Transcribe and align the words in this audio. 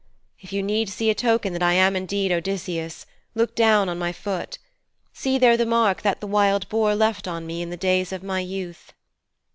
If 0.39 0.51
you 0.51 0.63
need 0.63 0.89
see 0.89 1.11
a 1.11 1.13
token 1.13 1.53
that 1.53 1.61
I 1.61 1.73
am 1.73 1.95
indeed 1.95 2.31
Odysseus, 2.31 3.05
look 3.35 3.53
down 3.53 3.87
on 3.87 3.99
my 3.99 4.11
foot. 4.11 4.57
See 5.13 5.37
there 5.37 5.55
the 5.55 5.63
mark 5.63 6.01
that 6.01 6.21
the 6.21 6.25
wild 6.25 6.67
boar 6.69 6.95
left 6.95 7.27
on 7.27 7.45
me 7.45 7.61
in 7.61 7.69
the 7.69 7.77
days 7.77 8.11
of 8.11 8.23
my 8.23 8.39
youth.' 8.39 8.93